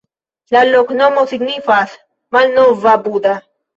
La 0.55 0.61
loknomo 0.69 1.25
signifas: 1.33 1.93
malnova 2.39 2.99
Buda. 3.09 3.37